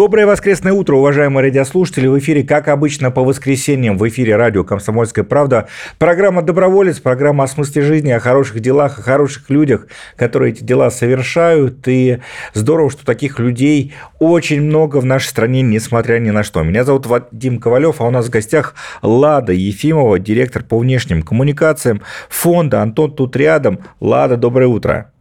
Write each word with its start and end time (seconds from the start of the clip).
Доброе 0.00 0.24
воскресное 0.24 0.72
утро, 0.72 0.96
уважаемые 0.96 1.42
радиослушатели. 1.42 2.06
В 2.06 2.18
эфире, 2.18 2.42
как 2.42 2.68
обычно, 2.68 3.10
по 3.10 3.22
воскресеньям 3.22 3.98
в 3.98 4.08
эфире 4.08 4.34
радио 4.34 4.64
«Комсомольская 4.64 5.26
правда». 5.26 5.68
Программа 5.98 6.40
«Доброволец», 6.40 7.00
программа 7.00 7.44
о 7.44 7.46
смысле 7.46 7.82
жизни, 7.82 8.10
о 8.10 8.18
хороших 8.18 8.60
делах, 8.60 8.98
о 8.98 9.02
хороших 9.02 9.50
людях, 9.50 9.88
которые 10.16 10.54
эти 10.54 10.64
дела 10.64 10.90
совершают. 10.90 11.86
И 11.86 12.20
здорово, 12.54 12.88
что 12.90 13.04
таких 13.04 13.38
людей 13.40 13.92
очень 14.18 14.62
много 14.62 15.02
в 15.02 15.04
нашей 15.04 15.26
стране, 15.26 15.60
несмотря 15.60 16.18
ни 16.18 16.30
на 16.30 16.44
что. 16.44 16.62
Меня 16.62 16.84
зовут 16.84 17.04
Вадим 17.04 17.58
Ковалев, 17.58 18.00
а 18.00 18.04
у 18.04 18.10
нас 18.10 18.28
в 18.28 18.30
гостях 18.30 18.74
Лада 19.02 19.52
Ефимова, 19.52 20.18
директор 20.18 20.62
по 20.62 20.78
внешним 20.78 21.20
коммуникациям 21.22 22.00
фонда. 22.30 22.80
Антон 22.80 23.14
тут 23.14 23.36
рядом. 23.36 23.80
Лада, 24.00 24.38
доброе 24.38 24.68
утро. 24.68 25.12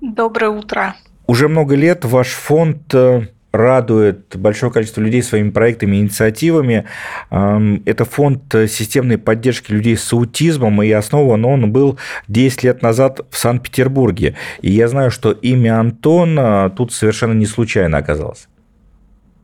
Доброе 0.00 0.50
утро. 0.50 0.94
Уже 1.26 1.48
много 1.48 1.74
лет 1.74 2.04
ваш 2.04 2.28
фонд 2.28 2.94
э, 2.94 3.22
радует 3.52 4.36
большое 4.36 4.72
количество 4.72 5.00
людей 5.00 5.22
своими 5.22 5.50
проектами 5.50 5.96
и 5.96 6.00
инициативами. 6.00 6.86
Это 7.30 8.04
фонд 8.04 8.42
системной 8.52 9.18
поддержки 9.18 9.72
людей 9.72 9.96
с 9.96 10.12
аутизмом, 10.12 10.82
и 10.82 10.90
основан 10.90 11.44
он 11.44 11.72
был 11.72 11.98
10 12.28 12.62
лет 12.62 12.82
назад 12.82 13.20
в 13.30 13.36
Санкт-Петербурге. 13.36 14.36
И 14.62 14.70
я 14.70 14.88
знаю, 14.88 15.10
что 15.10 15.32
имя 15.32 15.80
Антона 15.80 16.70
тут 16.70 16.92
совершенно 16.92 17.32
не 17.32 17.46
случайно 17.46 17.98
оказалось. 17.98 18.46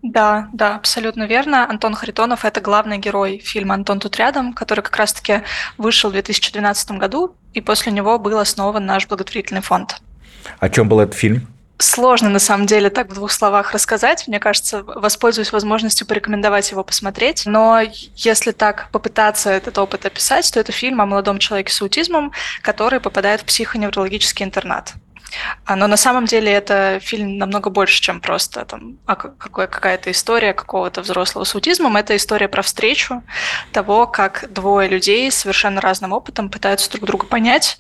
Да, 0.03 0.49
да, 0.53 0.77
абсолютно 0.77 1.25
верно. 1.25 1.69
Антон 1.69 1.95
Харитонов– 1.95 2.45
это 2.47 2.61
главный 2.61 2.99
герой 2.99 3.41
фильма 3.45 3.75
«Антон 3.75 3.99
тут 3.99 4.17
рядом», 4.19 4.53
который 4.53 4.83
как 4.83 4.97
раз-таки 4.97 5.43
вышел 5.79 6.11
в 6.11 6.13
2012 6.13 6.93
году, 6.93 7.35
и 7.55 7.61
после 7.61 7.91
него 7.91 8.17
был 8.21 8.39
основан 8.39 8.87
наш 8.87 9.09
благотворительный 9.09 9.63
фонд. 9.63 10.01
О 10.61 10.69
чем 10.69 10.89
был 10.89 11.01
этот 11.01 11.17
фильм? 11.17 11.49
Сложно, 11.79 12.31
на 12.31 12.39
самом 12.39 12.67
деле, 12.67 12.89
так 12.89 13.11
в 13.11 13.15
двух 13.15 13.31
словах 13.31 13.73
рассказать. 13.73 14.27
Мне 14.29 14.41
кажется, 14.41 14.83
воспользуюсь 14.83 15.53
возможностью 15.53 16.07
порекомендовать 16.07 16.71
его 16.71 16.83
посмотреть. 16.83 17.45
Но 17.45 17.81
если 18.15 18.53
так 18.53 18.89
попытаться 18.93 19.51
этот 19.51 19.77
опыт 19.77 20.07
описать, 20.07 20.51
то 20.53 20.59
это 20.59 20.73
фильм 20.73 21.03
о 21.03 21.07
молодом 21.07 21.39
человеке 21.39 21.73
с 21.73 21.83
аутизмом, 21.83 22.33
который 22.63 22.99
попадает 22.99 23.43
в 23.43 23.45
психоневрологический 23.45 24.45
интернат. 24.45 24.95
А, 25.65 25.77
но 25.77 25.87
на 25.87 25.97
самом 25.97 26.27
деле 26.27 26.53
это 26.53 26.99
фильм 27.03 27.39
намного 27.39 27.71
больше, 27.71 28.01
чем 28.01 28.21
просто 28.21 28.65
там, 28.65 28.99
а 29.07 29.17
какая-то 29.17 30.11
история 30.11 30.55
какого-то 30.55 31.03
взрослого 31.03 31.45
с 31.45 31.55
аутизмом. 31.55 31.97
Это 31.97 32.17
история 32.17 32.49
про 32.49 32.63
встречу 32.63 33.23
того, 33.73 34.07
как 34.07 34.47
двое 34.51 34.89
людей 34.89 35.31
с 35.31 35.37
совершенно 35.37 35.81
разным 35.81 36.13
опытом 36.13 36.49
пытаются 36.49 36.91
друг 36.91 37.05
друга 37.05 37.27
понять, 37.27 37.79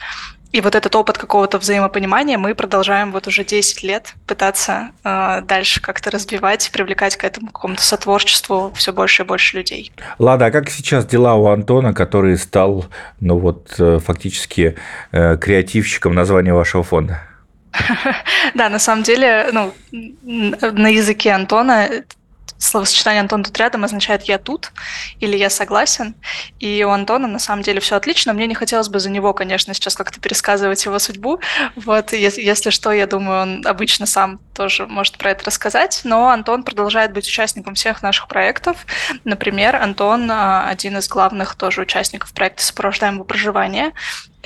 и 0.57 0.61
вот 0.63 0.75
этот 0.75 0.97
опыт 0.97 1.19
какого-то 1.19 1.59
взаимопонимания 1.59 2.39
мы 2.39 2.55
продолжаем 2.55 3.13
вот 3.13 3.27
уже 3.27 3.45
10 3.45 3.83
лет 3.83 4.15
пытаться 4.27 4.89
э, 5.05 5.43
дальше 5.43 5.83
как-то 5.83 6.11
разбивать, 6.11 6.71
привлекать 6.73 7.17
к 7.17 7.25
этому 7.25 7.49
какому-то 7.49 7.83
сотворчеству 7.83 8.73
все 8.75 8.95
больше 8.95 9.23
и 9.23 9.27
больше 9.27 9.59
людей. 9.59 9.93
Лада, 10.19 10.47
а 10.47 10.51
как 10.51 10.71
сейчас 10.71 11.05
дела 11.05 11.35
у 11.35 11.49
Антона, 11.49 11.93
который 11.93 12.39
стал, 12.39 12.87
ну 13.21 13.39
вот, 13.39 13.75
э, 13.79 13.99
фактически 14.03 14.77
э, 15.13 15.37
креативщиком 15.37 16.15
названия 16.15 16.55
вашего 16.55 16.83
фонда? 16.83 17.21
Да, 18.55 18.71
на 18.71 18.79
самом 18.79 19.03
деле, 19.03 19.51
ну, 19.53 19.75
на 19.93 20.89
языке 20.89 21.33
Антона 21.33 21.89
словосочетание 22.59 23.21
«Антон 23.21 23.43
тут 23.43 23.57
рядом» 23.59 23.85
означает 23.85 24.25
«я 24.25 24.39
тут» 24.39 24.73
или 25.21 25.37
«я 25.37 25.51
согласен». 25.51 26.15
И 26.59 26.85
у 26.85 26.91
Антона 26.91 27.29
на 27.29 27.39
самом 27.39 27.63
деле 27.63 27.81
все 27.81 27.97
отлично. 27.97 28.33
Мне 28.33 28.47
не 28.47 28.55
хотелось 28.55 28.89
бы 28.89 28.99
за 28.99 29.11
него, 29.11 29.33
конечно, 29.35 29.75
сейчас 29.75 29.95
как-то 29.97 30.21
пересказывать 30.21 30.85
его 30.85 30.99
судьбу. 30.99 31.41
Вот, 31.75 32.13
если, 32.13 32.43
если 32.43 32.71
что, 32.71 32.93
я 32.93 33.07
думаю, 33.07 33.43
он 33.43 33.67
обычно 33.67 34.07
сам 34.07 34.41
тоже 34.55 34.87
может 34.87 35.19
про 35.19 35.31
это 35.31 35.45
рассказать. 35.45 36.01
Но 36.05 36.29
Антон 36.29 36.63
продолжает 36.63 37.13
быть 37.13 37.27
участником 37.27 37.75
всех 37.75 38.03
наших 38.03 38.29
проектов. 38.29 38.87
Например, 39.25 39.77
Антон 39.77 40.31
а, 40.31 40.69
один 40.69 40.97
из 40.99 41.09
главных 41.09 41.55
тоже 41.57 41.83
участников 41.83 42.33
проекта 42.33 42.65
«Сопровождаемого 42.65 43.25
проживания». 43.25 43.93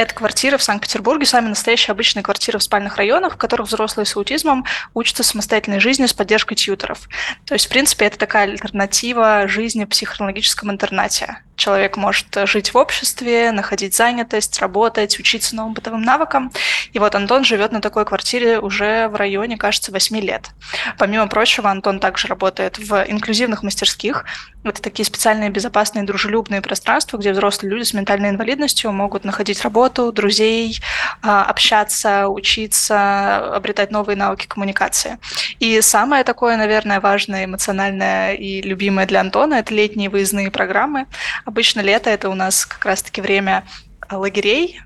Это 0.01 0.15
квартиры 0.15 0.57
в 0.57 0.63
Санкт-Петербурге, 0.63 1.27
сами 1.27 1.49
настоящие 1.49 1.93
обычные 1.93 2.23
квартиры 2.23 2.59
в 2.59 2.63
спальных 2.63 2.97
районах, 2.97 3.35
в 3.35 3.37
которых 3.37 3.67
взрослые 3.67 4.07
с 4.07 4.17
аутизмом 4.17 4.65
учатся 4.95 5.23
самостоятельной 5.23 5.79
жизни 5.79 6.07
с 6.07 6.15
поддержкой 6.15 6.55
тьютеров. 6.55 7.07
То 7.45 7.53
есть, 7.53 7.67
в 7.67 7.69
принципе, 7.69 8.07
это 8.07 8.17
такая 8.17 8.45
альтернатива 8.45 9.47
жизни 9.47 9.85
в 9.85 9.89
психоневрологическом 9.89 10.71
интернате. 10.71 11.43
Человек 11.61 11.99
может 11.99 12.27
жить 12.47 12.73
в 12.73 12.79
обществе, 12.79 13.53
находить 13.53 13.95
занятость, 13.95 14.59
работать, 14.61 15.19
учиться 15.19 15.55
новым 15.55 15.75
бытовым 15.75 16.01
навыкам. 16.01 16.51
И 16.95 16.99
вот 16.99 17.15
Антон 17.15 17.45
живет 17.45 17.71
на 17.71 17.83
такой 17.83 18.07
квартире 18.07 18.61
уже 18.61 19.09
в 19.09 19.15
районе, 19.17 19.59
кажется, 19.59 19.93
8 19.93 20.21
лет. 20.21 20.53
Помимо 20.97 21.29
прочего, 21.29 21.71
Антон 21.71 22.01
также 22.01 22.29
работает 22.29 22.79
в 22.79 23.05
инклюзивных 23.07 23.63
мастерских. 23.63 24.25
Это 24.65 24.81
такие 24.81 25.05
специальные 25.05 25.51
безопасные 25.51 26.05
дружелюбные 26.05 26.63
пространства, 26.63 27.19
где 27.19 27.33
взрослые 27.33 27.73
люди 27.73 27.85
с 27.85 27.93
ментальной 27.93 28.31
инвалидностью 28.31 28.91
могут 28.91 29.25
находить 29.25 29.61
работу, 29.61 30.13
друзей, 30.13 30.81
а, 31.21 31.45
общаться, 31.45 32.29
учиться, 32.29 33.55
обретать 33.55 33.91
новые 33.91 34.17
навыки 34.17 34.47
коммуникации. 34.47 35.19
И 35.59 35.83
самое 35.83 36.25
такое, 36.25 36.57
наверное, 36.57 37.01
важное, 37.01 37.45
эмоциональное 37.45 38.33
и 38.33 38.63
любимое 38.63 39.05
для 39.05 39.21
Антона– 39.21 39.55
это 39.57 39.75
летние 39.75 40.09
выездные 40.09 40.51
программы. 40.51 41.07
Обычно 41.51 41.81
лето– 41.81 42.09
это 42.11 42.31
у 42.31 42.35
нас 42.35 42.65
как 42.65 42.85
раз-таки 42.85 43.21
время 43.21 43.65
лагерей, 44.09 44.81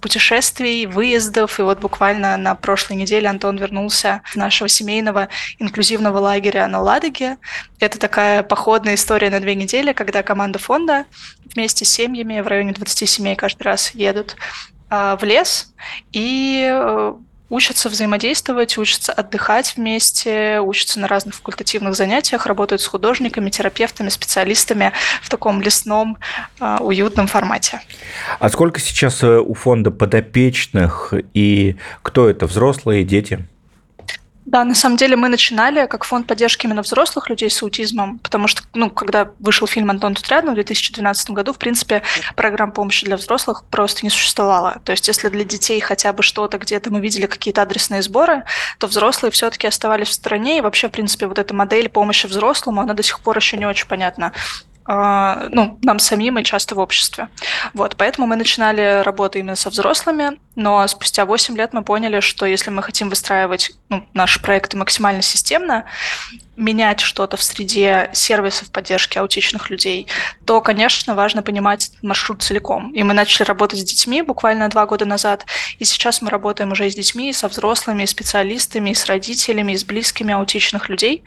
путешествий, 0.00 0.84
выездов. 0.86 1.60
И 1.60 1.62
вот 1.62 1.78
буквально 1.78 2.36
на 2.36 2.56
прошлой 2.56 2.96
неделе 2.96 3.28
Антон 3.28 3.56
вернулся 3.56 4.22
с 4.26 4.34
нашего 4.34 4.68
семейного 4.68 5.28
инклюзивного 5.60 6.18
лагеря 6.18 6.66
на 6.66 6.80
Ладоге. 6.80 7.36
Это 7.78 8.00
такая 8.00 8.42
походная 8.42 8.96
история 8.96 9.30
на 9.30 9.38
две 9.38 9.54
недели, 9.54 9.92
когда 9.92 10.24
команда 10.24 10.58
фонда 10.58 11.04
вместе 11.54 11.84
с 11.84 11.90
семьями 11.90 12.40
в 12.40 12.48
районе 12.48 12.72
20 12.72 13.08
семей 13.08 13.36
каждый 13.36 13.62
раз 13.62 13.94
едут 13.94 14.34
а, 14.90 15.16
в 15.16 15.22
лес 15.22 15.72
и 16.10 16.68
э, 16.68 17.14
учатся 17.50 17.88
взаимодействовать, 17.88 18.76
учатся 18.78 19.12
отдыхать 19.12 19.74
вместе, 19.76 20.60
учатся 20.60 21.00
на 21.00 21.08
разных 21.08 21.34
факультативных 21.36 21.94
занятиях, 21.94 22.46
работают 22.46 22.82
с 22.82 22.86
художниками, 22.86 23.50
терапевтами, 23.50 24.08
специалистами 24.08 24.92
в 25.22 25.28
таком 25.28 25.60
лесном, 25.62 26.18
а, 26.60 26.78
уютном 26.80 27.26
формате. 27.26 27.80
А 28.38 28.48
сколько 28.48 28.80
сейчас 28.80 29.22
э, 29.22 29.38
у 29.38 29.54
фонда 29.54 29.90
подопечных 29.90 31.14
и 31.34 31.76
кто 32.02 32.28
это, 32.28 32.46
взрослые, 32.46 33.04
дети? 33.04 33.46
Да, 34.48 34.64
на 34.64 34.74
самом 34.74 34.96
деле 34.96 35.14
мы 35.14 35.28
начинали 35.28 35.86
как 35.86 36.04
фонд 36.04 36.26
поддержки 36.26 36.64
именно 36.64 36.80
взрослых 36.80 37.28
людей 37.28 37.50
с 37.50 37.62
аутизмом, 37.62 38.18
потому 38.20 38.48
что, 38.48 38.62
ну, 38.72 38.88
когда 38.88 39.30
вышел 39.40 39.66
фильм 39.66 39.90
«Антон 39.90 40.14
тут 40.14 40.26
рядом» 40.28 40.52
в 40.52 40.54
2012 40.54 41.32
году, 41.32 41.52
в 41.52 41.58
принципе, 41.58 42.02
программ 42.34 42.72
помощи 42.72 43.04
для 43.04 43.18
взрослых 43.18 43.64
просто 43.70 44.06
не 44.06 44.08
существовало. 44.08 44.80
То 44.84 44.92
есть 44.92 45.06
если 45.06 45.28
для 45.28 45.44
детей 45.44 45.78
хотя 45.80 46.14
бы 46.14 46.22
что-то, 46.22 46.56
где-то 46.56 46.90
мы 46.90 47.00
видели 47.00 47.26
какие-то 47.26 47.60
адресные 47.60 48.00
сборы, 48.00 48.44
то 48.78 48.86
взрослые 48.86 49.30
все-таки 49.32 49.66
оставались 49.66 50.08
в 50.08 50.14
стороне, 50.14 50.56
и 50.56 50.60
вообще, 50.62 50.88
в 50.88 50.92
принципе, 50.92 51.26
вот 51.26 51.38
эта 51.38 51.52
модель 51.54 51.90
помощи 51.90 52.26
взрослому, 52.26 52.80
она 52.80 52.94
до 52.94 53.02
сих 53.02 53.20
пор 53.20 53.36
еще 53.36 53.58
не 53.58 53.66
очень 53.66 53.86
понятна. 53.86 54.32
А, 54.90 55.48
ну, 55.50 55.78
нам 55.82 55.98
самим 55.98 56.38
и 56.38 56.44
часто 56.44 56.74
в 56.74 56.78
обществе. 56.78 57.28
Вот, 57.74 57.96
поэтому 57.96 58.26
мы 58.26 58.36
начинали 58.36 59.02
работу 59.02 59.38
именно 59.38 59.54
со 59.54 59.68
взрослыми, 59.68 60.38
но 60.56 60.88
спустя 60.88 61.26
8 61.26 61.54
лет 61.58 61.74
мы 61.74 61.82
поняли, 61.82 62.20
что 62.20 62.46
если 62.46 62.70
мы 62.70 62.82
хотим 62.82 63.10
выстраивать 63.10 63.72
ну, 63.90 64.08
наши 64.14 64.40
проекты 64.40 64.78
максимально 64.78 65.20
системно, 65.20 65.84
менять 66.56 67.00
что-то 67.00 67.36
в 67.36 67.42
среде 67.42 68.08
сервисов 68.14 68.70
поддержки 68.70 69.18
аутичных 69.18 69.68
людей, 69.68 70.06
то, 70.46 70.62
конечно, 70.62 71.14
важно 71.14 71.42
понимать 71.42 71.90
маршрут 72.00 72.42
целиком. 72.42 72.90
И 72.92 73.02
мы 73.02 73.12
начали 73.12 73.46
работать 73.46 73.80
с 73.80 73.84
детьми 73.84 74.22
буквально 74.22 74.70
два 74.70 74.86
года 74.86 75.04
назад, 75.04 75.44
и 75.78 75.84
сейчас 75.84 76.22
мы 76.22 76.30
работаем 76.30 76.72
уже 76.72 76.86
и 76.86 76.90
с 76.90 76.94
детьми, 76.94 77.28
и 77.28 77.34
со 77.34 77.48
взрослыми, 77.48 78.04
и 78.04 78.06
специалистами, 78.06 78.90
и 78.90 78.94
с 78.94 79.04
родителями, 79.04 79.72
и 79.72 79.76
с 79.76 79.84
близкими 79.84 80.32
аутичных 80.32 80.88
людей. 80.88 81.24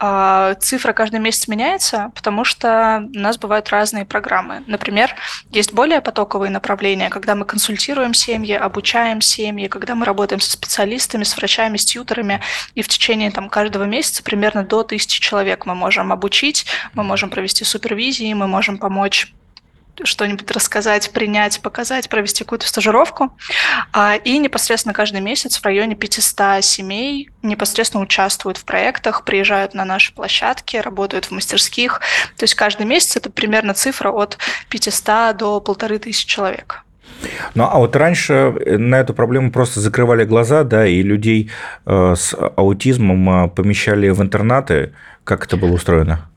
А, 0.00 0.54
цифра 0.54 0.92
каждый 0.92 1.20
месяц 1.20 1.48
меняется, 1.48 2.12
потому 2.14 2.44
что 2.44 3.08
у 3.14 3.18
нас 3.18 3.38
бывают 3.38 3.68
разные 3.70 4.04
программы. 4.04 4.62
Например, 4.66 5.14
есть 5.50 5.72
более 5.72 6.00
потоковые 6.00 6.50
направления, 6.50 7.10
когда 7.10 7.34
мы 7.34 7.44
консультируем 7.44 8.14
семьи, 8.14 8.54
обучаем 8.54 9.20
семьи, 9.20 9.66
когда 9.68 9.94
мы 9.94 10.04
работаем 10.04 10.40
со 10.40 10.52
специалистами, 10.52 11.24
с 11.24 11.36
врачами, 11.36 11.76
с 11.76 11.84
тьютерами, 11.84 12.40
и 12.74 12.82
в 12.82 12.88
течение 12.88 13.30
там, 13.30 13.48
каждого 13.48 13.84
месяца 13.84 14.22
примерно 14.22 14.64
до 14.64 14.82
тысячи 14.82 15.20
человек 15.20 15.66
мы 15.66 15.74
можем 15.74 16.12
обучить, 16.12 16.66
мы 16.94 17.02
можем 17.02 17.30
провести 17.30 17.64
супервизии, 17.64 18.32
мы 18.34 18.46
можем 18.46 18.78
помочь 18.78 19.32
что-нибудь 20.04 20.50
рассказать, 20.50 21.10
принять, 21.10 21.60
показать, 21.60 22.08
провести 22.08 22.44
какую-то 22.44 22.66
стажировку. 22.66 23.36
А, 23.92 24.16
и 24.16 24.38
непосредственно 24.38 24.94
каждый 24.94 25.20
месяц 25.20 25.58
в 25.58 25.64
районе 25.64 25.94
500 25.94 26.64
семей 26.64 27.30
непосредственно 27.42 28.02
участвуют 28.02 28.58
в 28.58 28.64
проектах, 28.64 29.24
приезжают 29.24 29.74
на 29.74 29.84
наши 29.84 30.14
площадки, 30.14 30.76
работают 30.76 31.26
в 31.26 31.30
мастерских. 31.30 32.00
То 32.36 32.44
есть 32.44 32.54
каждый 32.54 32.86
месяц 32.86 33.16
это 33.16 33.30
примерно 33.30 33.74
цифра 33.74 34.10
от 34.10 34.38
500 34.68 35.36
до 35.36 35.60
полторы 35.60 35.98
тысячи 35.98 36.26
человек. 36.26 36.84
Ну, 37.54 37.64
а 37.64 37.78
вот 37.78 37.96
раньше 37.96 38.32
э, 38.32 38.76
на 38.78 38.96
эту 38.96 39.14
проблему 39.14 39.50
просто 39.50 39.80
закрывали 39.80 40.24
глаза, 40.24 40.64
да, 40.64 40.86
и 40.86 41.02
людей 41.02 41.50
э, 41.86 42.14
с 42.16 42.34
аутизмом 42.34 43.30
э, 43.30 43.48
помещали 43.48 44.08
в 44.10 44.22
интернаты. 44.22 44.92
Как 45.24 45.44
это 45.44 45.56
было 45.56 45.72
устроено? 45.72 46.30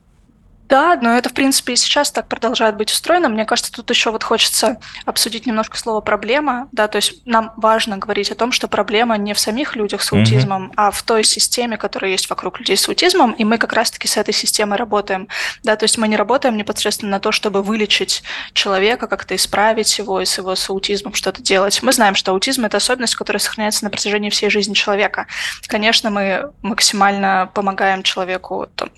Да, 0.72 0.98
но 1.02 1.18
это, 1.18 1.28
в 1.28 1.34
принципе, 1.34 1.74
и 1.74 1.76
сейчас 1.76 2.10
так 2.10 2.28
продолжает 2.28 2.78
быть 2.78 2.90
устроено. 2.90 3.28
Мне 3.28 3.44
кажется, 3.44 3.70
тут 3.70 3.90
еще 3.90 4.10
вот 4.10 4.24
хочется 4.24 4.78
обсудить 5.04 5.44
немножко 5.44 5.76
слово 5.76 6.00
«проблема». 6.00 6.68
Да, 6.72 6.88
то 6.88 6.96
есть 6.96 7.26
нам 7.26 7.52
важно 7.58 7.98
говорить 7.98 8.30
о 8.30 8.34
том, 8.36 8.52
что 8.52 8.68
проблема 8.68 9.18
не 9.18 9.34
в 9.34 9.38
самих 9.38 9.76
людях 9.76 10.00
с 10.00 10.10
аутизмом, 10.14 10.68
mm-hmm. 10.68 10.74
а 10.76 10.90
в 10.90 11.02
той 11.02 11.24
системе, 11.24 11.76
которая 11.76 12.10
есть 12.10 12.30
вокруг 12.30 12.58
людей 12.58 12.78
с 12.78 12.88
аутизмом, 12.88 13.32
и 13.32 13.44
мы 13.44 13.58
как 13.58 13.74
раз-таки 13.74 14.08
с 14.08 14.16
этой 14.16 14.32
системой 14.32 14.78
работаем. 14.78 15.28
Да, 15.62 15.76
то 15.76 15.84
есть 15.84 15.98
мы 15.98 16.08
не 16.08 16.16
работаем 16.16 16.56
непосредственно 16.56 17.10
на 17.10 17.20
то, 17.20 17.32
чтобы 17.32 17.60
вылечить 17.60 18.22
человека, 18.54 19.08
как-то 19.08 19.36
исправить 19.36 19.98
его 19.98 20.22
и 20.22 20.24
с 20.24 20.38
его 20.38 20.56
с 20.56 20.70
аутизмом 20.70 21.12
что-то 21.12 21.42
делать. 21.42 21.82
Мы 21.82 21.92
знаем, 21.92 22.14
что 22.14 22.32
аутизм– 22.32 22.64
это 22.66 22.78
особенность, 22.78 23.16
которая 23.16 23.40
сохраняется 23.40 23.84
на 23.84 23.90
протяжении 23.90 24.30
всей 24.30 24.48
жизни 24.48 24.72
человека. 24.72 25.26
Конечно, 25.66 26.08
мы 26.08 26.50
максимально 26.62 27.50
помогаем 27.52 28.02
человеку 28.02 28.68
там, 28.74 28.88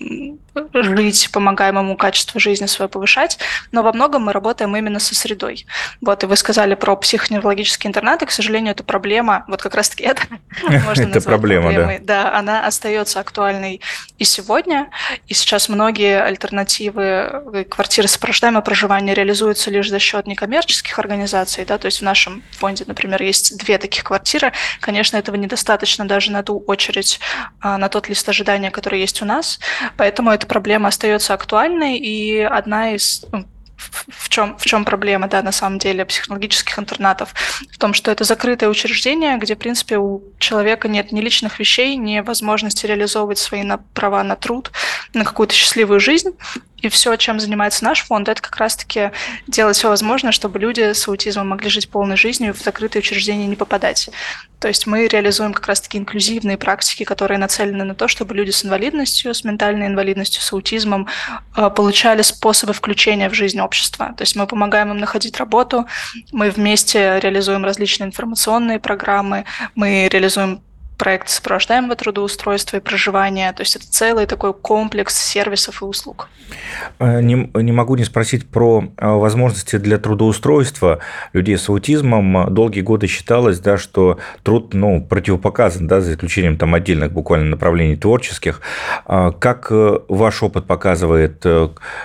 жить, 0.73 1.29
помогаем 1.33 1.64
помогаем 1.65 1.87
ему 1.87 1.97
качество 1.97 2.39
жизни 2.39 2.67
свое 2.67 2.89
повышать, 2.89 3.39
но 3.71 3.83
во 3.83 3.93
многом 3.93 4.25
мы 4.25 4.33
работаем 4.33 4.75
именно 4.75 4.99
со 4.99 5.15
средой. 5.15 5.65
Вот, 6.01 6.23
и 6.23 6.27
вы 6.27 6.35
сказали 6.35 6.75
про 6.75 6.95
психоневрологические 6.95 7.89
интернаты, 7.89 8.25
к 8.25 8.31
сожалению, 8.31 8.71
это 8.71 8.83
проблема, 8.83 9.45
вот 9.47 9.61
как 9.61 9.75
раз-таки 9.75 10.03
это 10.03 10.23
можно 10.85 11.07
назвать 11.07 11.23
проблема, 11.23 11.63
проблемой. 11.63 11.99
Да. 11.99 12.23
да, 12.23 12.37
она 12.37 12.67
остается 12.67 13.19
актуальной 13.19 13.81
и 14.17 14.23
сегодня, 14.23 14.89
и 15.27 15.33
сейчас 15.33 15.69
многие 15.69 16.21
альтернативы 16.21 17.03
э, 17.03 17.65
квартиры 17.69 18.07
сопровождаемого 18.07 18.61
проживания 18.61 19.13
реализуются 19.13 19.71
лишь 19.71 19.89
за 19.89 19.99
счет 19.99 20.27
некоммерческих 20.27 20.99
организаций, 20.99 21.65
да, 21.65 21.77
то 21.77 21.87
есть 21.87 21.99
в 21.99 22.03
нашем 22.03 22.43
фонде, 22.51 22.83
например, 22.87 23.21
есть 23.21 23.57
две 23.57 23.77
таких 23.77 24.03
квартиры, 24.03 24.51
конечно, 24.79 25.17
этого 25.17 25.35
недостаточно 25.35 26.05
даже 26.05 26.31
на 26.31 26.43
ту 26.43 26.63
очередь, 26.67 27.19
а, 27.61 27.77
на 27.77 27.89
тот 27.89 28.09
лист 28.09 28.27
ожидания, 28.29 28.71
который 28.71 28.99
есть 28.99 29.21
у 29.21 29.25
нас, 29.25 29.59
поэтому 29.97 30.31
эта 30.31 30.47
проблема 30.47 30.89
остается 30.89 31.33
актуальной 31.33 31.54
актуальной, 31.55 31.97
и 31.97 32.39
одна 32.41 32.95
из 32.95 33.25
ну, 33.31 33.45
в 34.09 34.29
чем, 34.29 34.57
в 34.57 34.65
чем 34.65 34.83
проблема, 34.83 35.27
да, 35.27 35.41
на 35.41 35.51
самом 35.51 35.79
деле, 35.79 36.05
психологических 36.05 36.79
интернатов? 36.79 37.33
В 37.71 37.77
том, 37.77 37.93
что 37.93 38.11
это 38.11 38.23
закрытое 38.23 38.69
учреждение, 38.69 39.37
где, 39.37 39.55
в 39.55 39.57
принципе, 39.57 39.97
у 39.97 40.21
человека 40.39 40.87
нет 40.87 41.11
ни 41.11 41.21
личных 41.21 41.59
вещей, 41.59 41.95
ни 41.95 42.19
возможности 42.19 42.85
реализовывать 42.85 43.37
свои 43.37 43.63
на, 43.63 43.77
права 43.93 44.23
на 44.23 44.35
труд, 44.35 44.71
на 45.15 45.25
какую-то 45.25 45.53
счастливую 45.53 45.99
жизнь. 45.99 46.31
И 46.77 46.89
все, 46.89 47.15
чем 47.15 47.39
занимается 47.39 47.83
наш 47.83 48.03
фонд, 48.03 48.29
это 48.29 48.41
как 48.41 48.57
раз-таки 48.57 49.11
делать 49.47 49.75
все 49.75 49.89
возможное, 49.89 50.31
чтобы 50.31 50.59
люди 50.59 50.93
с 50.93 51.07
аутизмом 51.07 51.49
могли 51.49 51.69
жить 51.69 51.89
полной 51.89 52.15
жизнью 52.15 52.49
и 52.49 52.53
в 52.53 52.61
закрытые 52.61 52.99
учреждения 52.99 53.47
не 53.47 53.55
попадать. 53.55 54.09
То 54.59 54.67
есть 54.67 54.85
мы 54.85 55.07
реализуем 55.07 55.53
как 55.53 55.67
раз-таки 55.67 55.97
инклюзивные 55.97 56.57
практики, 56.57 57.03
которые 57.03 57.37
нацелены 57.37 57.83
на 57.83 57.95
то, 57.95 58.07
чтобы 58.07 58.35
люди 58.35 58.51
с 58.51 58.63
инвалидностью, 58.63 59.33
с 59.33 59.43
ментальной 59.43 59.87
инвалидностью, 59.87 60.41
с 60.41 60.53
аутизмом 60.53 61.07
э, 61.55 61.69
получали 61.69 62.21
способы 62.21 62.73
включения 62.73 63.29
в 63.29 63.33
жизнь 63.33 63.59
общества. 63.59 64.13
То 64.17 64.21
есть 64.23 64.35
мы 64.35 64.45
помогаем 64.45 64.91
им 64.91 64.97
находить 64.97 65.37
работу, 65.37 65.85
мы 66.31 66.51
вместе 66.51 67.19
реализуем 67.19 67.65
различные 67.65 68.07
информационные 68.07 68.79
программы, 68.79 69.45
мы 69.75 70.07
реализуем 70.07 70.61
проект 70.97 71.29
сопровождаемого 71.29 71.95
трудоустройства 71.95 72.77
и 72.77 72.79
проживания. 72.79 73.51
То 73.53 73.61
есть 73.61 73.75
это 73.75 73.89
целый 73.89 74.25
такой 74.25 74.53
комплекс 74.53 75.15
сервисов 75.15 75.81
и 75.81 75.85
услуг. 75.85 76.29
Э, 76.99 77.21
не, 77.21 77.49
не 77.53 77.71
могу 77.71 77.95
не 77.95 78.03
спросить 78.03 78.47
про 78.47 78.85
э, 78.97 79.07
возможности 79.07 79.77
для 79.77 79.97
трудоустройства 79.97 80.99
людей 81.33 81.57
с 81.57 81.69
аутизмом. 81.69 82.53
Долгие 82.53 82.81
годы 82.81 83.07
считалось, 83.07 83.59
да, 83.59 83.77
что 83.77 84.19
труд 84.43 84.73
ну, 84.73 85.01
противопоказан, 85.01 85.87
да, 85.87 86.01
за 86.01 86.13
исключением 86.13 86.57
там, 86.57 86.73
отдельных 86.73 87.11
буквально 87.11 87.49
направлений 87.49 87.95
творческих. 87.95 88.61
А 89.05 89.31
как 89.31 89.67
э, 89.71 89.99
ваш 90.07 90.43
опыт 90.43 90.65
показывает, 90.65 91.45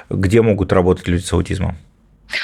где 0.09 0.43
могут 0.43 0.73
работать 0.73 1.09
люди 1.09 1.23
с 1.23 1.33
аутизмом? 1.33 1.77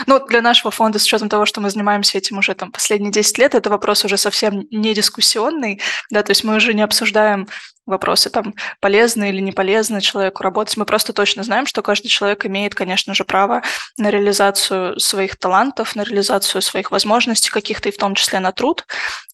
Ну, 0.06 0.24
для 0.26 0.42
нашего 0.42 0.70
фонда, 0.70 0.98
с 0.98 1.04
учетом 1.04 1.28
того, 1.28 1.46
что 1.46 1.60
мы 1.60 1.70
занимаемся 1.70 2.18
этим 2.18 2.38
уже 2.38 2.54
там 2.54 2.72
последние 2.72 3.12
10 3.12 3.38
лет, 3.38 3.54
это 3.54 3.70
вопрос 3.70 4.04
уже 4.04 4.16
совсем 4.16 4.66
не 4.70 4.94
дискуссионный, 4.94 5.80
да, 6.10 6.22
то 6.22 6.30
есть 6.30 6.44
мы 6.44 6.56
уже 6.56 6.74
не 6.74 6.82
обсуждаем 6.82 7.48
вопросы 7.86 8.30
там 8.30 8.54
полезны 8.80 9.30
или 9.30 9.40
не 9.40 9.52
полезны 9.52 10.00
человеку 10.00 10.42
работать. 10.42 10.76
Мы 10.76 10.84
просто 10.84 11.12
точно 11.12 11.44
знаем, 11.44 11.66
что 11.66 11.82
каждый 11.82 12.08
человек 12.08 12.44
имеет, 12.44 12.74
конечно 12.74 13.14
же, 13.14 13.24
право 13.24 13.62
на 13.96 14.10
реализацию 14.10 14.98
своих 14.98 15.36
талантов, 15.36 15.96
на 15.96 16.02
реализацию 16.02 16.62
своих 16.62 16.90
возможностей 16.90 17.50
каких-то, 17.50 17.88
и 17.88 17.92
в 17.92 17.96
том 17.96 18.14
числе 18.14 18.40
на 18.40 18.52
труд. 18.52 18.84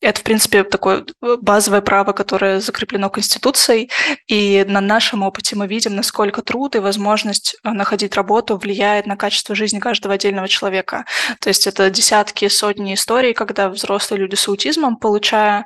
Это, 0.01 0.21
в 0.21 0.23
принципе, 0.23 0.65
такое 0.65 1.05
базовое 1.21 1.81
право, 1.81 2.13
которое 2.13 2.61
закреплено 2.61 3.09
Конституцией. 3.11 3.91
И 4.27 4.65
на 4.69 4.81
нашем 4.81 5.23
опыте 5.23 5.57
мы 5.57 5.67
видим, 5.67 5.97
насколько 5.97 6.43
труд 6.43 6.77
и 6.77 6.81
возможность 6.81 7.57
э, 7.65 7.71
находить 7.71 8.15
работу 8.15 8.57
влияет 8.57 9.07
на 9.07 9.17
качество 9.17 9.55
жизни 9.55 9.79
каждого 9.79 10.15
отдельного 10.15 10.49
человека. 10.49 11.05
То 11.41 11.49
есть 11.49 11.67
это 11.67 11.89
десятки, 11.91 12.49
сотни 12.49 12.95
историй, 12.95 13.33
когда 13.33 13.69
взрослые 13.69 14.21
люди 14.21 14.35
с 14.35 14.47
аутизмом, 14.49 14.97
получая 14.97 15.65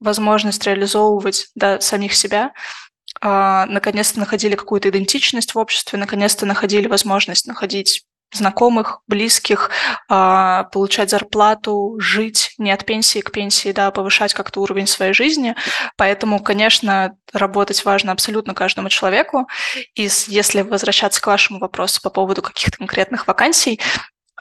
возможность 0.00 0.64
реализовывать 0.64 1.48
да, 1.54 1.80
самих 1.80 2.14
себя, 2.14 2.52
а, 3.20 3.66
наконец-то 3.66 4.18
находили 4.20 4.54
какую-то 4.54 4.88
идентичность 4.90 5.54
в 5.54 5.58
обществе, 5.58 5.98
наконец-то 5.98 6.46
находили 6.46 6.86
возможность 6.88 7.46
находить 7.46 8.04
знакомых, 8.32 9.00
близких, 9.06 9.70
а, 10.08 10.64
получать 10.64 11.10
зарплату, 11.10 11.96
жить 11.98 12.54
не 12.58 12.70
от 12.70 12.84
пенсии 12.84 13.20
к 13.20 13.32
пенсии, 13.32 13.72
да, 13.72 13.90
повышать 13.90 14.34
как-то 14.34 14.60
уровень 14.60 14.86
своей 14.86 15.14
жизни. 15.14 15.56
Поэтому, 15.96 16.38
конечно, 16.38 17.16
работать 17.32 17.84
важно 17.84 18.12
абсолютно 18.12 18.54
каждому 18.54 18.90
человеку. 18.90 19.48
И 19.94 20.08
если 20.26 20.60
возвращаться 20.60 21.22
к 21.22 21.26
вашему 21.26 21.58
вопросу 21.58 22.02
по 22.02 22.10
поводу 22.10 22.42
каких-то 22.42 22.76
конкретных 22.76 23.26
вакансий, 23.26 23.80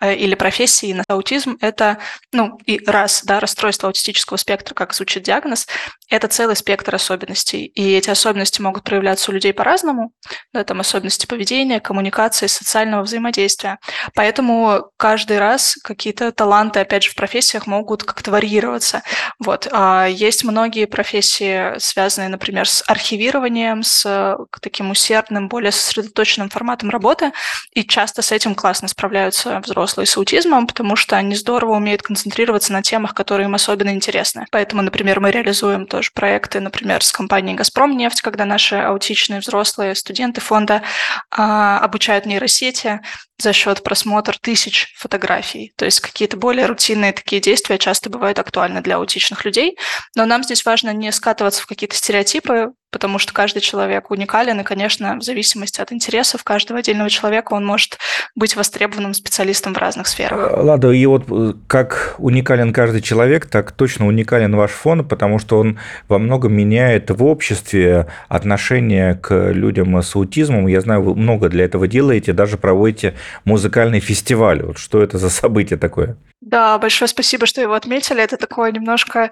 или 0.02 0.36
профессии 0.36 0.94
на 0.94 1.04
аутизм– 1.08 1.58
это, 1.62 1.98
ну, 2.32 2.58
и 2.66 2.80
раз, 2.86 3.24
да, 3.24 3.40
расстройство 3.40 3.88
аутистического 3.88 4.38
спектра, 4.38 4.74
как 4.74 4.94
звучит 4.94 5.24
диагноз, 5.24 5.68
это 6.10 6.28
целый 6.28 6.56
спектр 6.56 6.96
особенностей. 6.96 7.66
И 7.66 7.94
эти 7.94 8.10
особенности 8.10 8.62
могут 8.62 8.84
проявляться 8.84 9.32
у 9.32 9.34
людей 9.34 9.54
по-разному, 9.54 10.12
да, 10.54 10.64
там 10.64 10.80
особенности 10.80 11.26
поведения, 11.26 11.80
коммуникации, 11.80 12.48
социального 12.48 13.04
взаимодействия. 13.04 13.80
Поэтому 14.16 14.90
каждый 14.98 15.40
раз 15.40 15.76
какие-то 15.84 16.32
таланты, 16.32 16.80
опять 16.80 17.04
же, 17.04 17.12
в 17.12 17.16
профессиях 17.16 17.68
могут 17.68 18.04
как-то 18.04 18.32
варьироваться. 18.32 19.04
Вот. 19.40 19.68
А 19.72 20.08
есть 20.08 20.44
многие 20.44 20.86
профессии, 20.86 21.78
связанные, 21.80 22.30
например, 22.30 22.68
с 22.68 22.84
архивированием, 22.88 23.84
с 23.84 24.38
таким 24.62 24.92
усердным, 24.92 25.48
более 25.50 25.72
сосредоточенным 25.72 26.50
форматом 26.50 26.90
работы, 26.90 27.32
и 27.74 27.84
часто 27.84 28.22
с 28.22 28.32
этим 28.32 28.56
классно 28.56 28.88
справляются 28.88 29.60
взрослые 29.60 30.08
с 30.08 30.18
аутизмом, 30.18 30.68
потому 30.68 30.96
что 30.96 31.18
они 31.18 31.36
здорово 31.36 31.76
умеют 31.76 32.02
концентрироваться 32.02 32.74
на 32.74 32.82
темах, 32.82 33.14
которые 33.14 33.46
им 33.46 33.56
особенно 33.56 33.90
интересны. 33.90 34.46
Поэтому, 34.52 34.82
например, 34.82 35.20
мы 35.20 35.32
реализуем 35.32 35.86
тоже 35.98 36.12
проекты, 36.14 36.60
например, 36.60 37.04
с 37.04 37.12
компанией 37.12 37.56
«Газпром 37.56 37.98
нефть», 37.98 38.22
когда 38.22 38.46
наши 38.46 38.76
аутичные 38.76 39.40
взрослые 39.40 39.96
студенты 39.96 40.42
фонда 40.42 40.84
а, 41.32 41.80
обучают 41.80 42.28
нейросети 42.28 43.02
за 43.40 43.54
счет 43.54 43.84
просмотра 43.84 44.36
тысяч 44.40 44.94
фотографий. 44.98 45.74
То 45.76 45.86
есть 45.86 46.00
какие-то 46.00 46.38
более 46.38 46.66
рутинные 46.66 47.14
такие 47.14 47.42
действия 47.42 47.78
часто 47.78 48.10
бывают 48.10 48.40
актуальны 48.40 48.82
для 48.82 48.96
аутичных 48.98 49.46
людей. 49.46 49.78
Но 50.16 50.26
нам 50.26 50.44
здесь 50.44 50.66
важно 50.66 50.94
не 50.94 51.12
скатываться 51.12 51.62
в 51.62 51.68
какие-то 51.68 51.96
стереотипы, 51.96 52.72
потому 52.92 53.20
что 53.20 53.34
каждый 53.34 53.60
человек 53.60 54.10
уникален, 54.12 54.60
и, 54.62 54.64
конечно, 54.64 55.18
в 55.18 55.22
зависимости 55.22 55.82
от 55.82 55.92
интересов 55.92 56.44
каждого 56.44 56.80
отдельного 56.80 57.10
человека 57.10 57.54
он 57.54 57.66
может 57.66 57.98
быть 58.36 58.56
востребованным 58.56 59.14
специалистом 59.14 59.74
в 59.74 59.78
разных 59.78 60.08
сферах. 60.08 60.52
Э, 60.52 60.62
Лада, 60.62 60.92
и 60.92 61.06
вот 61.06 61.26
э, 61.30 61.54
как 61.68 62.16
уникален 62.18 62.74
каждый 62.74 63.02
человек, 63.02 63.46
так 63.46 63.72
точно 63.72 64.08
уникален 64.08 64.56
ваш 64.56 64.72
фонд, 64.72 65.10
потому 65.10 65.38
что 65.38 65.60
он 65.60 65.80
во 66.08 66.18
многом 66.18 66.54
меняет 66.54 67.12
в 67.12 67.24
обществе 67.24 68.08
отношение 68.30 69.16
к 69.16 69.52
людям 69.52 69.96
с 70.02 70.16
аутизмом. 70.16 70.68
Я 70.68 70.82
знаю, 70.82 71.02
вы 71.02 71.16
много 71.16 71.50
для 71.50 71.66
этого 71.66 71.88
делаете, 71.88 72.34
даже 72.34 72.58
проводите 72.58 73.16
музыкальный 73.46 74.00
фестиваль. 74.00 74.64
Вот 74.64 74.78
что 74.78 75.02
это 75.02 75.18
за 75.18 75.30
событие 75.30 75.78
такое? 75.78 76.18
Да, 76.42 76.78
большое 76.78 77.10
спасибо, 77.10 77.46
что 77.46 77.62
его 77.62 77.74
отметили. 77.74 78.22
Это 78.22 78.38
такое 78.38 78.72
немножко, 78.72 79.32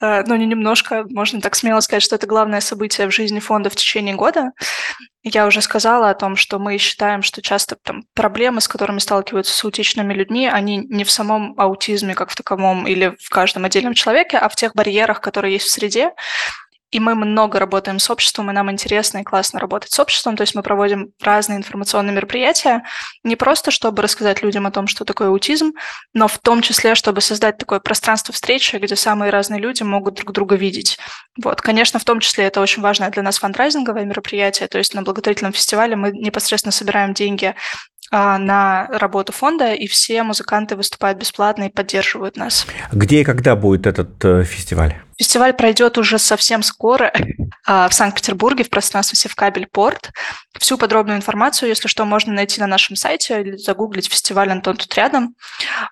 э, 0.00 0.24
ну 0.26 0.36
не 0.36 0.46
немножко, 0.46 1.04
можно 1.10 1.40
так 1.40 1.54
смело 1.54 1.80
сказать, 1.80 2.02
что 2.02 2.16
это 2.16 2.26
главное 2.26 2.60
событие 2.60 3.06
в 3.08 3.14
жизни 3.14 3.40
фонда 3.40 3.68
в 3.68 3.76
течение 3.76 4.14
года. 4.14 4.52
Я 5.22 5.46
уже 5.46 5.60
сказала 5.60 6.08
о 6.08 6.14
том, 6.14 6.36
что 6.36 6.58
мы 6.58 6.78
считаем, 6.78 7.22
что 7.22 7.42
часто 7.42 7.76
там, 7.82 8.04
проблемы, 8.14 8.60
с 8.60 8.68
которыми 8.68 9.00
сталкиваются 9.00 9.56
с 9.56 9.64
аутичными 9.64 10.14
людьми, 10.14 10.48
они 10.48 10.78
не 10.78 11.04
в 11.04 11.10
самом 11.10 11.54
аутизме 11.58 12.14
как 12.14 12.30
в 12.30 12.36
таковом 12.36 12.86
или 12.86 13.16
в 13.20 13.28
каждом 13.28 13.64
отдельном 13.64 13.94
человеке, 13.94 14.38
а 14.38 14.48
в 14.48 14.56
тех 14.56 14.74
барьерах, 14.74 15.20
которые 15.20 15.54
есть 15.54 15.66
в 15.66 15.70
среде. 15.70 16.12
И 16.92 17.00
мы 17.00 17.14
много 17.14 17.58
работаем 17.58 17.98
с 17.98 18.08
обществом, 18.10 18.50
и 18.50 18.54
нам 18.54 18.70
интересно 18.70 19.18
и 19.18 19.24
классно 19.24 19.58
работать 19.58 19.90
с 19.90 19.98
обществом. 19.98 20.36
То 20.36 20.42
есть 20.42 20.54
мы 20.54 20.62
проводим 20.62 21.10
разные 21.20 21.58
информационные 21.58 22.14
мероприятия, 22.14 22.84
не 23.24 23.34
просто 23.34 23.70
чтобы 23.70 24.02
рассказать 24.02 24.42
людям 24.42 24.66
о 24.66 24.70
том, 24.70 24.86
что 24.86 25.04
такое 25.04 25.28
аутизм, 25.28 25.72
но 26.14 26.28
в 26.28 26.38
том 26.38 26.62
числе, 26.62 26.94
чтобы 26.94 27.20
создать 27.20 27.58
такое 27.58 27.80
пространство 27.80 28.32
встречи, 28.32 28.76
где 28.76 28.94
самые 28.94 29.30
разные 29.30 29.60
люди 29.60 29.82
могут 29.82 30.14
друг 30.14 30.32
друга 30.32 30.54
видеть. 30.54 30.98
Вот, 31.42 31.60
конечно, 31.60 31.98
в 31.98 32.04
том 32.04 32.20
числе 32.20 32.44
это 32.44 32.60
очень 32.60 32.82
важное 32.82 33.10
для 33.10 33.22
нас 33.22 33.38
фандрайзинговое 33.38 34.04
мероприятие. 34.04 34.68
То 34.68 34.78
есть 34.78 34.94
на 34.94 35.02
благотворительном 35.02 35.52
фестивале 35.52 35.96
мы 35.96 36.12
непосредственно 36.12 36.72
собираем 36.72 37.14
деньги 37.14 37.54
а, 38.12 38.38
на 38.38 38.86
работу 38.88 39.32
фонда, 39.32 39.72
и 39.72 39.88
все 39.88 40.22
музыканты 40.22 40.76
выступают 40.76 41.18
бесплатно 41.18 41.64
и 41.64 41.70
поддерживают 41.70 42.36
нас. 42.36 42.66
Где 42.92 43.22
и 43.22 43.24
когда 43.24 43.56
будет 43.56 43.86
этот 43.86 44.24
э, 44.24 44.44
фестиваль? 44.44 44.94
Фестиваль 45.18 45.54
пройдет 45.54 45.98
уже 45.98 46.18
совсем 46.18 46.62
скоро 46.62 47.12
а, 47.66 47.88
в 47.88 47.94
Санкт-Петербурге 47.94 48.64
в 48.64 48.70
пространстве 48.70 49.16
Севкабель 49.16 49.66
Порт. 49.66 50.10
Всю 50.58 50.78
подробную 50.78 51.16
информацию, 51.16 51.68
если 51.68 51.88
что, 51.88 52.04
можно 52.04 52.32
найти 52.32 52.60
на 52.60 52.66
нашем 52.66 52.96
сайте 52.96 53.40
или 53.40 53.56
загуглить 53.56 54.10
фестиваль 54.10 54.50
«Антон 54.50 54.76
тут 54.76 54.94
рядом». 54.94 55.34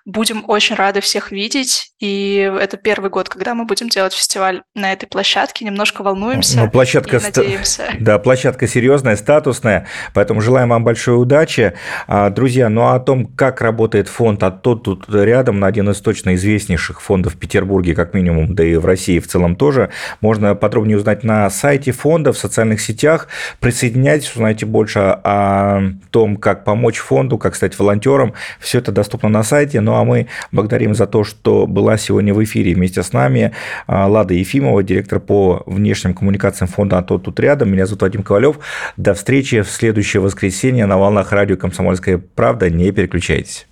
Будем 0.05 0.43
очень 0.47 0.75
рады 0.75 1.01
всех 1.01 1.31
видеть. 1.31 1.91
И 1.99 2.51
это 2.59 2.77
первый 2.77 3.09
год, 3.09 3.29
когда 3.29 3.55
мы 3.55 3.65
будем 3.65 3.89
делать 3.89 4.13
фестиваль 4.13 4.61
на 4.75 4.93
этой 4.93 5.07
площадке. 5.07 5.65
Немножко 5.65 6.03
волнуемся 6.03 6.59
ну, 6.59 6.69
площадка 6.69 7.17
и 7.17 7.21
надеемся. 7.21 7.85
Да, 7.99 8.19
площадка 8.19 8.67
серьезная, 8.67 9.15
статусная, 9.15 9.87
поэтому 10.13 10.41
желаем 10.41 10.69
вам 10.69 10.83
большой 10.83 11.19
удачи. 11.19 11.73
А, 12.07 12.29
друзья, 12.29 12.69
ну 12.69 12.81
а 12.83 12.95
о 12.95 12.99
том, 12.99 13.25
как 13.25 13.61
работает 13.61 14.07
фонд 14.07 14.43
а 14.43 14.51
тот 14.51 14.83
тут 14.83 15.05
рядом, 15.09 15.59
на 15.59 15.67
один 15.67 15.89
из 15.89 16.01
точно 16.01 16.35
известнейших 16.35 17.01
фондов 17.01 17.33
в 17.33 17.39
Петербурге, 17.39 17.95
как 17.95 18.13
минимум, 18.13 18.53
да 18.53 18.63
и 18.63 18.75
в 18.75 18.85
России 18.85 19.14
в 19.19 19.27
целом 19.27 19.55
тоже, 19.55 19.89
можно 20.21 20.55
подробнее 20.55 20.97
узнать 20.97 21.23
на 21.23 21.49
сайте 21.49 21.91
фонда, 21.91 22.33
в 22.33 22.37
социальных 22.37 22.81
сетях. 22.81 23.27
Присоединяйтесь, 23.59 24.31
узнайте 24.35 24.65
больше 24.65 24.99
о 24.99 25.81
том, 26.11 26.37
как 26.37 26.63
помочь 26.63 26.97
фонду, 26.97 27.37
как 27.37 27.55
стать 27.55 27.77
волонтером. 27.77 28.33
Все 28.59 28.79
это 28.79 28.91
доступно 28.91 29.29
на 29.29 29.43
сайте. 29.43 29.81
Ну 29.81 29.95
а 29.95 30.03
мы 30.03 30.27
благодарим 30.51 30.95
за 30.95 31.07
то, 31.07 31.23
что 31.23 31.67
была 31.67 31.97
сегодня 31.97 32.33
в 32.33 32.43
эфире 32.43 32.73
вместе 32.73 33.03
с 33.03 33.13
нами 33.13 33.51
а, 33.87 34.07
Лада 34.07 34.33
Ефимова, 34.33 34.83
директор 34.83 35.19
по 35.19 35.63
внешним 35.65 36.13
коммуникациям 36.13 36.67
фонда 36.67 36.97
«Антон 36.97 37.21
тут 37.21 37.39
рядом». 37.39 37.71
Меня 37.71 37.85
зовут 37.85 38.01
Вадим 38.03 38.23
Ковалев. 38.23 38.59
До 38.97 39.13
встречи 39.13 39.61
в 39.61 39.69
следующее 39.69 40.21
воскресенье 40.21 40.85
на 40.85 40.97
волнах 40.97 41.31
радио 41.31 41.57
«Комсомольская 41.57 42.21
правда». 42.35 42.69
Не 42.69 42.91
переключайтесь. 42.91 43.67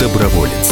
Доброволец. 0.00 0.71